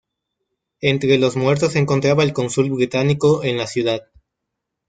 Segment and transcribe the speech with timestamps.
[0.81, 4.07] Entre los muertos se encontraba el cónsul británico en la ciudad.